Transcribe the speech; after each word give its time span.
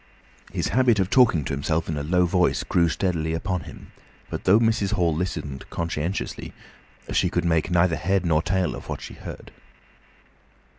His 0.51 0.69
habit 0.69 0.97
of 0.99 1.11
talking 1.11 1.43
to 1.45 1.53
himself 1.53 1.87
in 1.87 1.95
a 1.95 2.01
low 2.01 2.25
voice 2.25 2.63
grew 2.63 2.89
steadily 2.89 3.35
upon 3.35 3.65
him, 3.65 3.91
but 4.31 4.45
though 4.45 4.59
Mrs. 4.59 4.93
Hall 4.93 5.13
listened 5.15 5.69
conscientiously 5.69 6.53
she 7.11 7.29
could 7.29 7.45
make 7.45 7.69
neither 7.69 7.97
head 7.97 8.25
nor 8.25 8.41
tail 8.41 8.73
of 8.73 8.89
what 8.89 8.99
she 8.99 9.13
heard. 9.13 9.51